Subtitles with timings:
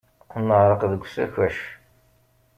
[0.47, 1.57] Neɛreq deg usakac.